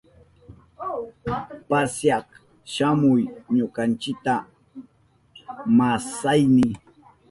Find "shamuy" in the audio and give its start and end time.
2.73-3.23